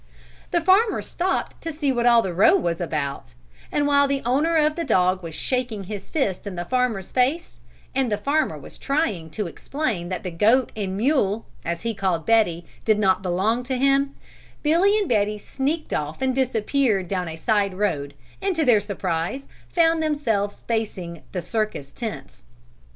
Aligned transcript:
The 0.49 0.61
farmer 0.61 1.03
stopped 1.03 1.61
to 1.61 1.71
see 1.71 1.91
what 1.91 2.07
all 2.07 2.23
the 2.23 2.33
row 2.33 2.55
was 2.55 2.81
about, 2.81 3.35
and 3.71 3.85
while 3.85 4.07
the 4.07 4.23
owner 4.25 4.55
of 4.57 4.75
the 4.75 4.83
dog 4.83 5.21
was 5.21 5.35
shaking 5.35 5.83
his 5.83 6.09
fist 6.09 6.47
in 6.47 6.55
the 6.55 6.65
farmer's 6.65 7.11
face, 7.11 7.59
and 7.93 8.11
the 8.11 8.17
farmer 8.17 8.57
was 8.57 8.79
trying 8.79 9.29
to 9.29 9.45
explain 9.45 10.09
that 10.09 10.23
the 10.23 10.31
goat 10.31 10.71
and 10.75 10.97
mule, 10.97 11.45
as 11.63 11.83
he 11.83 11.93
called 11.93 12.25
Betty, 12.25 12.65
did 12.83 12.97
not 12.97 13.21
belong 13.21 13.61
to 13.61 13.77
him, 13.77 14.15
Billy 14.63 14.97
and 14.97 15.07
Betty 15.07 15.37
sneaked 15.37 15.93
off 15.93 16.19
and 16.19 16.33
disappeared 16.33 17.07
down 17.07 17.27
a 17.27 17.35
side 17.35 17.75
road 17.75 18.15
and 18.41 18.55
to 18.55 18.65
their 18.65 18.81
surprise 18.81 19.47
found 19.71 20.01
themselves 20.01 20.63
facing 20.67 21.21
the 21.31 21.43
circus 21.43 21.91
tents. 21.91 22.45